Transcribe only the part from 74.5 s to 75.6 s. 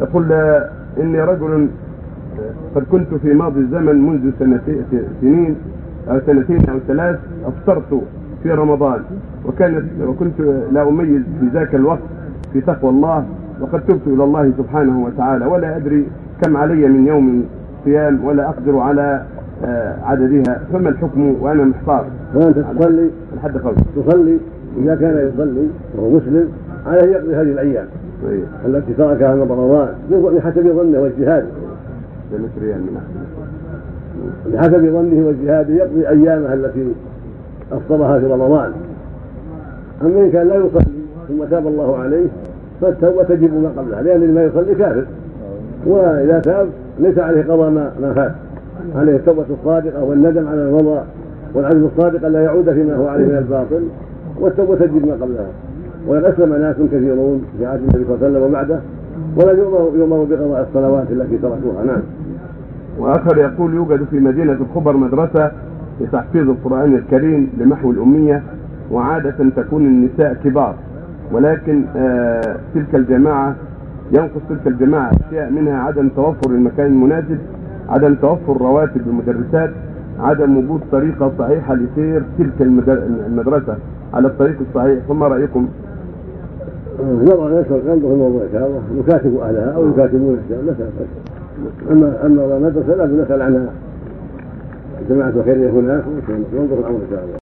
الجماعة أشياء